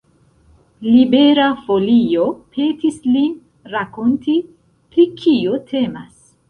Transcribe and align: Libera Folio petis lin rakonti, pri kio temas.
Libera 0.93 1.45
Folio 1.67 2.25
petis 2.57 2.99
lin 3.13 3.31
rakonti, 3.77 4.39
pri 4.95 5.11
kio 5.23 5.67
temas. 5.73 6.15